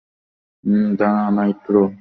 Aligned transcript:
দাঁড়া, 0.99 1.25
নাইট্রো। 1.31 1.83